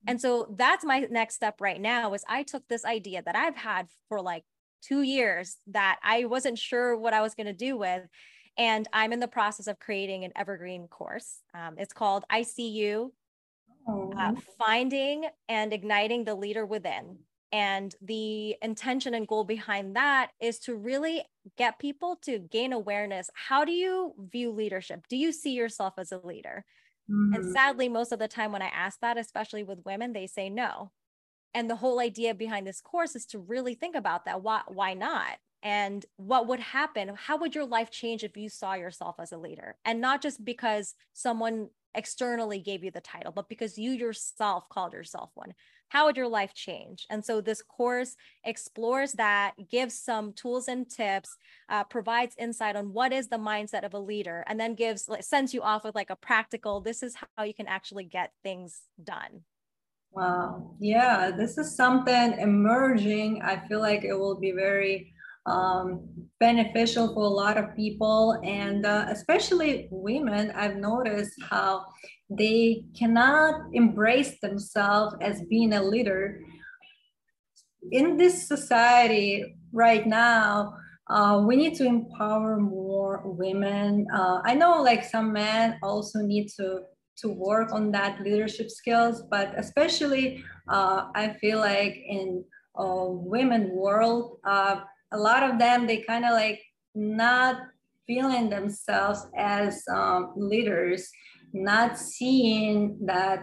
and 0.08 0.22
so 0.22 0.54
that's 0.58 0.86
my 0.86 1.00
next 1.12 1.36
step 1.36 1.60
right 1.60 1.82
now 1.82 2.14
is 2.14 2.24
i 2.28 2.44
took 2.44 2.68
this 2.68 2.86
idea 2.86 3.22
that 3.22 3.36
i've 3.36 3.56
had 3.56 3.88
for 4.10 4.22
like 4.22 4.44
two 4.82 5.02
years 5.02 5.58
that 5.68 6.00
I 6.04 6.26
wasn't 6.26 6.58
sure 6.58 6.98
what 6.98 7.14
I 7.14 7.22
was 7.22 7.36
going 7.36 7.48
to 7.48 7.54
do 7.54 7.78
with. 7.78 8.04
And 8.58 8.88
I'm 8.92 9.14
in 9.14 9.20
the 9.20 9.28
process 9.28 9.68
of 9.68 9.80
creating 9.80 10.24
an 10.24 10.32
evergreen 10.36 10.88
course. 10.88 11.42
Um, 11.54 11.76
it's 11.78 11.94
called 11.94 12.26
ICU 12.32 13.10
uh, 13.88 14.34
Finding 14.58 15.26
and 15.48 15.74
Igniting 15.74 16.26
the 16.26 16.36
Leader 16.36 16.66
Within. 16.66 17.20
And 17.54 17.96
the 18.02 18.56
intention 18.62 19.14
and 19.14 19.28
goal 19.28 19.46
behind 19.46 19.96
that 19.96 20.32
is 20.42 20.60
to 20.60 20.76
really 20.76 21.24
get 21.58 21.80
people 21.80 22.18
to 22.24 22.40
gain 22.40 22.74
awareness. 22.74 23.30
How 23.34 23.64
do 23.64 23.72
you 23.72 24.14
view 24.32 24.52
leadership? 24.52 25.06
Do 25.10 25.16
you 25.16 25.32
see 25.32 25.54
yourself 25.54 25.94
as 25.98 26.12
a 26.12 26.18
leader? 26.18 26.66
Mm-hmm. 27.10 27.34
And 27.36 27.54
sadly, 27.54 27.88
most 27.88 28.12
of 28.12 28.20
the 28.20 28.28
time 28.28 28.52
when 28.52 28.62
I 28.62 28.68
ask 28.68 29.00
that, 29.00 29.18
especially 29.18 29.64
with 29.64 29.86
women, 29.86 30.12
they 30.12 30.28
say 30.28 30.50
no 30.50 30.92
and 31.58 31.70
the 31.70 31.76
whole 31.76 32.00
idea 32.00 32.36
behind 32.36 32.68
this 32.68 32.82
course 32.82 33.16
is 33.16 33.26
to 33.26 33.40
really 33.40 33.74
think 33.74 33.96
about 33.96 34.26
that 34.26 34.42
why 34.44 34.62
why 34.68 34.94
not 34.94 35.38
and 35.64 36.06
what 36.18 36.48
would 36.48 36.60
happen 36.60 37.12
how 37.16 37.38
would 37.38 37.56
your 37.56 37.66
life 37.66 37.90
change 37.90 38.24
if 38.24 38.38
you 38.38 38.48
saw 38.48 38.76
yourself 38.76 39.16
as 39.20 39.32
a 39.32 39.38
leader 39.38 39.76
and 39.84 40.00
not 40.00 40.22
just 40.22 40.46
because 40.46 40.94
someone 41.14 41.70
externally 41.98 42.60
gave 42.60 42.84
you 42.84 42.92
the 42.92 43.02
title 43.02 43.32
but 43.32 43.50
because 43.50 43.78
you 43.78 43.92
yourself 43.92 44.70
called 44.70 44.94
yourself 44.94 45.32
one 45.36 45.54
how 45.90 46.06
would 46.06 46.16
your 46.16 46.28
life 46.28 46.54
change 46.54 47.06
and 47.10 47.24
so 47.24 47.42
this 47.42 47.62
course 47.62 48.16
explores 48.46 49.14
that 49.14 49.54
gives 49.70 49.98
some 49.98 50.32
tools 50.34 50.68
and 50.68 50.90
tips 50.90 51.36
uh, 51.70 51.84
provides 51.84 52.36
insight 52.38 52.76
on 52.76 52.94
what 52.94 53.12
is 53.12 53.28
the 53.28 53.38
mindset 53.38 53.84
of 53.84 53.94
a 53.94 54.00
leader 54.00 54.44
and 54.48 54.60
then 54.60 54.76
gives 54.76 55.10
sends 55.22 55.54
you 55.54 55.62
off 55.62 55.84
with 55.84 55.96
like 55.96 56.10
a 56.10 56.16
practical 56.16 56.80
this 56.80 57.04
is 57.04 57.16
how 57.36 57.44
you 57.44 57.54
can 57.54 57.68
actually 57.68 58.06
get 58.06 58.32
things 58.44 58.82
done 59.04 59.42
Wow. 60.12 60.76
Yeah, 60.80 61.30
this 61.30 61.60
is 61.60 61.76
something 61.76 62.40
emerging. 62.40 63.44
I 63.44 63.68
feel 63.68 63.82
like 63.82 64.04
it 64.04 64.16
will 64.16 64.40
be 64.40 64.52
very 64.52 65.14
um, 65.48 66.08
beneficial 66.40 67.14
for 67.14 67.24
a 67.24 67.30
lot 67.30 67.58
of 67.58 67.76
people, 67.76 68.40
and 68.44 68.86
uh, 68.86 69.06
especially 69.10 69.88
women. 69.90 70.52
I've 70.52 70.76
noticed 70.76 71.34
how 71.50 71.86
they 72.30 72.84
cannot 72.98 73.62
embrace 73.74 74.40
themselves 74.42 75.16
as 75.22 75.42
being 75.50 75.74
a 75.74 75.82
leader. 75.82 76.42
In 77.92 78.18
this 78.18 78.48
society 78.48 79.56
right 79.72 80.06
now, 80.06 80.76
uh, 81.10 81.42
we 81.48 81.56
need 81.56 81.76
to 81.76 81.86
empower 81.86 82.58
more 82.58 83.22
women. 83.24 84.06
Uh, 84.14 84.42
I 84.44 84.54
know 84.54 84.84
like 84.84 85.06
some 85.06 85.32
men 85.32 85.80
also 85.82 86.20
need 86.20 86.50
to 86.58 86.82
to 87.18 87.30
work 87.30 87.72
on 87.74 87.92
that 87.92 88.22
leadership 88.22 88.70
skills 88.70 89.24
but 89.32 89.52
especially 89.58 90.44
uh, 90.70 91.06
i 91.16 91.36
feel 91.42 91.60
like 91.60 91.96
in 92.08 92.44
uh, 92.80 93.06
women 93.08 93.72
world 93.72 94.38
uh, 94.46 94.82
a 95.12 95.18
lot 95.18 95.44
of 95.44 95.60
them 95.60 95.88
they 95.88 95.98
kind 95.98 96.26
of 96.26 96.32
like 96.32 96.62
not 96.96 97.58
feeling 98.06 98.50
themselves 98.50 99.28
as 99.38 99.84
um, 99.92 100.34
leaders 100.36 101.10
not 101.54 101.98
seeing 101.98 102.98
that 103.06 103.40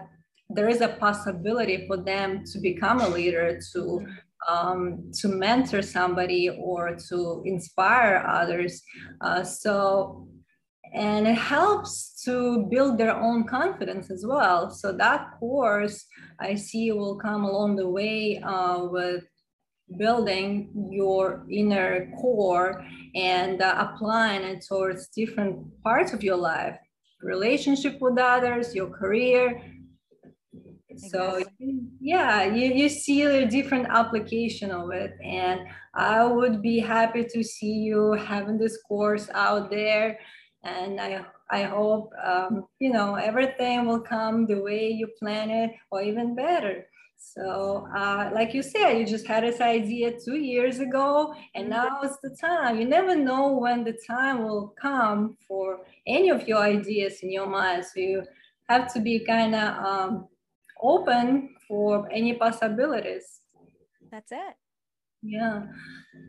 there 0.51 0.69
is 0.69 0.81
a 0.81 0.89
possibility 0.89 1.87
for 1.87 1.97
them 1.97 2.45
to 2.45 2.59
become 2.59 3.01
a 3.01 3.09
leader 3.09 3.59
to 3.73 4.07
um, 4.49 5.11
to 5.21 5.29
mentor 5.29 5.81
somebody 5.81 6.51
or 6.51 6.97
to 7.09 7.43
inspire 7.47 8.25
others 8.29 8.83
uh, 9.23 9.43
so 9.43 10.29
and 10.95 11.27
it 11.27 11.35
helps 11.35 12.23
to 12.25 12.67
build 12.71 12.99
their 12.99 13.17
own 13.17 13.45
confidence 13.45 14.13
as 14.13 14.25
well. 14.25 14.71
So 14.71 14.93
that 14.93 15.33
course 15.41 16.07
I 16.39 16.55
see 16.55 16.93
will 16.93 17.17
come 17.17 17.45
along 17.45 17.77
the 17.77 17.89
way 17.89 18.41
uh, 18.41 18.85
with 18.85 19.25
building 19.97 20.71
your 20.91 21.45
inner 21.51 22.11
core 22.21 22.85
and 23.15 23.63
uh, 23.63 23.75
applying 23.79 24.43
it 24.43 24.65
towards 24.67 25.09
different 25.09 25.83
parts 25.83 26.13
of 26.13 26.23
your 26.23 26.37
life, 26.37 26.77
relationship 27.23 28.01
with 28.01 28.19
others, 28.19 28.75
your 28.75 28.91
career. 28.91 29.63
So 30.97 31.43
yeah, 32.01 32.45
you, 32.45 32.73
you 32.73 32.89
see 32.89 33.23
a 33.23 33.47
different 33.47 33.87
application 33.89 34.71
of 34.71 34.93
it. 34.93 35.13
And 35.25 35.61
I 35.95 36.25
would 36.25 36.63
be 36.63 36.79
happy 36.79 37.25
to 37.25 37.43
see 37.43 37.73
you 37.73 38.13
having 38.13 38.59
this 38.59 38.81
course 38.83 39.29
out 39.35 39.71
there 39.71 40.19
and 40.65 41.01
I 41.01 41.25
I 41.51 41.63
hope 41.63 42.11
um, 42.25 42.67
you 42.81 42.91
know 42.91 43.15
everything 43.15 43.87
will 43.87 44.01
come 44.01 44.47
the 44.47 44.61
way 44.61 44.91
you 44.91 45.09
plan 45.19 45.51
it 45.51 45.71
or 45.91 46.03
even 46.03 46.35
better. 46.35 46.87
So, 47.33 47.89
uh, 47.97 48.31
like 48.33 48.55
you 48.55 48.63
said, 48.63 48.99
you 48.99 49.07
just 49.07 49.27
had 49.27 49.45
this 49.45 49.61
idea 49.61 50.13
two 50.19 50.37
years 50.37 50.79
ago, 50.79 51.35
and 51.55 51.65
mm-hmm. 51.65 51.73
now 51.73 52.01
it's 52.03 52.19
the 52.23 52.37
time. 52.41 52.79
You 52.79 52.87
never 52.87 53.17
know 53.17 53.49
when 53.53 53.83
the 53.83 53.99
time 54.07 54.45
will 54.45 54.75
come 54.81 55.37
for 55.49 55.81
any 56.07 56.29
of 56.29 56.47
your 56.47 56.59
ideas 56.59 57.21
in 57.23 57.33
your 57.33 57.47
mind. 57.47 57.85
So 57.87 58.01
you 58.01 58.25
have 58.69 58.93
to 58.95 59.01
be 59.01 59.25
kind 59.25 59.55
of 59.55 59.85
um, 59.85 60.29
open 60.83 61.55
for 61.67 62.09
any 62.13 62.35
possibilities. 62.35 63.41
That's 64.11 64.31
it. 64.31 64.55
Yeah. 65.23 65.63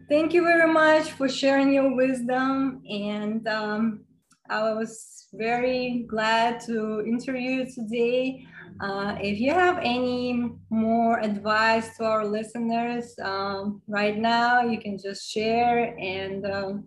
Thank 0.10 0.34
you 0.34 0.44
very 0.44 0.72
much 0.72 1.12
for 1.12 1.28
sharing 1.28 1.74
your 1.74 1.96
wisdom 1.96 2.82
and. 2.90 3.48
Um, 3.48 4.06
I 4.48 4.74
was 4.74 5.28
very 5.34 6.06
glad 6.08 6.60
to 6.68 7.04
interview 7.06 7.64
you 7.64 7.66
today. 7.66 8.46
Uh, 8.80 9.16
if 9.22 9.40
you 9.40 9.54
have 9.54 9.80
any 9.82 10.52
more 10.70 11.20
advice 11.20 11.96
to 11.98 12.04
our 12.04 12.26
listeners 12.26 13.16
um, 13.22 13.82
right 13.88 14.18
now, 14.18 14.62
you 14.62 14.80
can 14.80 14.98
just 14.98 15.30
share 15.30 15.98
and 15.98 16.46
um, 16.46 16.84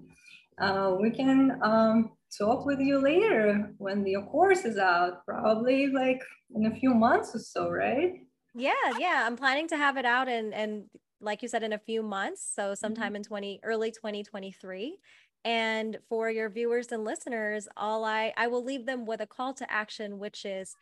uh, 0.61 0.95
we 1.01 1.11
can 1.11 1.59
um, 1.63 2.11
talk 2.37 2.67
with 2.67 2.81
you 2.81 2.99
later 2.99 3.73
when 3.79 4.07
your 4.07 4.23
course 4.23 4.65
is 4.65 4.77
out, 4.77 5.25
probably 5.25 5.87
like 5.87 6.21
in 6.55 6.67
a 6.67 6.75
few 6.75 6.93
months 6.93 7.35
or 7.35 7.39
so, 7.39 7.71
right? 7.71 8.21
Yeah, 8.55 8.73
yeah. 8.99 9.25
I'm 9.27 9.37
planning 9.37 9.69
to 9.69 9.77
have 9.77 9.97
it 9.97 10.05
out 10.05 10.29
and 10.29 10.53
and 10.53 10.85
like 11.21 11.43
you 11.43 11.49
said 11.49 11.63
in 11.63 11.73
a 11.73 11.79
few 11.79 12.03
months, 12.03 12.49
so 12.55 12.75
sometime 12.75 13.09
mm-hmm. 13.09 13.17
in 13.17 13.23
20 13.25 13.61
early 13.65 13.91
2023 13.91 14.99
and 15.45 15.99
for 16.09 16.31
your 16.31 16.49
viewers 16.49 16.89
and 16.93 17.05
listeners, 17.05 17.69
all 17.77 18.05
I 18.05 18.33
I 18.37 18.49
will 18.49 18.65
leave 18.65 18.87
them 18.87 19.07
with 19.07 19.21
a 19.21 19.27
call 19.27 19.55
to 19.55 19.73
action, 19.73 20.19
which 20.19 20.45
is 20.45 20.75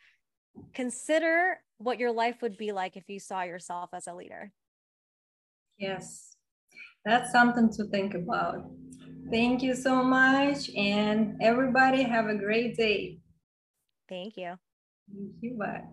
consider 0.73 1.59
what 1.77 1.99
your 1.99 2.11
life 2.11 2.41
would 2.41 2.57
be 2.57 2.71
like 2.71 2.97
if 2.97 3.09
you 3.09 3.19
saw 3.19 3.43
yourself 3.43 3.89
as 3.93 4.07
a 4.07 4.13
leader. 4.13 4.51
Yes, 5.77 6.35
that's 7.05 7.31
something 7.31 7.69
to 7.73 7.85
think 7.85 8.13
about. 8.13 8.69
Thank 9.31 9.61
you 9.61 9.75
so 9.75 10.03
much, 10.03 10.69
and 10.75 11.35
everybody 11.41 12.03
have 12.03 12.27
a 12.27 12.35
great 12.35 12.77
day. 12.77 13.19
Thank 14.07 14.37
you. 14.37 14.57
Thank 15.13 15.31
you. 15.41 15.57
Bye. 15.57 15.83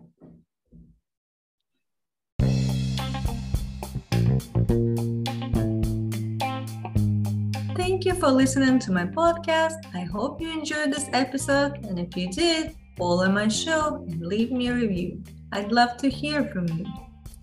Thank 7.75 8.05
you 8.05 8.15
for 8.15 8.29
listening 8.29 8.79
to 8.79 8.91
my 8.91 9.05
podcast. 9.05 9.85
I 9.93 10.01
hope 10.01 10.41
you 10.41 10.51
enjoyed 10.51 10.91
this 10.91 11.09
episode. 11.13 11.85
And 11.85 11.99
if 11.99 12.15
you 12.15 12.31
did, 12.31 12.75
follow 12.97 13.29
my 13.29 13.47
show 13.47 14.03
and 14.07 14.25
leave 14.25 14.51
me 14.51 14.67
a 14.67 14.73
review. 14.73 15.23
I'd 15.51 15.71
love 15.71 15.97
to 15.97 16.09
hear 16.09 16.45
from 16.45 16.67
you. 16.69 16.85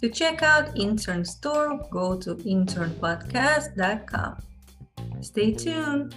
To 0.00 0.08
check 0.08 0.42
out 0.42 0.76
Intern 0.76 1.24
Store, 1.24 1.78
go 1.90 2.18
to 2.18 2.34
internpodcast.com. 2.34 4.36
Stay 5.20 5.52
tuned. 5.52 6.14